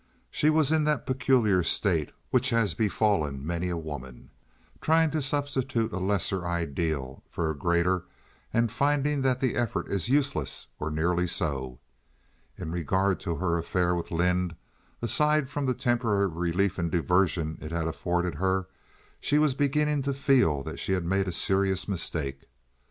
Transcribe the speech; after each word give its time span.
She 0.31 0.49
was 0.49 0.71
in 0.71 0.83
that 0.85 1.05
peculiar 1.05 1.61
state 1.61 2.11
which 2.31 2.49
has 2.49 2.73
befallen 2.73 3.45
many 3.45 3.69
a 3.69 3.77
woman—trying 3.77 5.11
to 5.11 5.21
substitute 5.21 5.93
a 5.93 5.99
lesser 5.99 6.43
ideal 6.43 7.21
for 7.29 7.51
a 7.51 7.55
greater, 7.55 8.05
and 8.51 8.71
finding 8.71 9.21
that 9.21 9.41
the 9.41 9.55
effort 9.55 9.87
is 9.89 10.09
useless 10.09 10.65
or 10.79 10.89
nearly 10.89 11.27
so. 11.27 11.77
In 12.57 12.71
regard 12.71 13.19
to 13.19 13.35
her 13.35 13.59
affair 13.59 13.93
with 13.93 14.09
Lynde, 14.09 14.55
aside 15.03 15.51
from 15.51 15.67
the 15.67 15.75
temporary 15.75 16.29
relief 16.29 16.79
and 16.79 16.89
diversion 16.89 17.59
it 17.61 17.71
had 17.71 17.87
afforded 17.87 18.33
her, 18.33 18.67
she 19.19 19.37
was 19.37 19.53
beginning 19.53 20.01
to 20.01 20.15
feel 20.15 20.63
that 20.63 20.79
she 20.79 20.93
had 20.93 21.05
made 21.05 21.27
a 21.27 21.31
serious 21.31 21.87
mistake. 21.87 22.45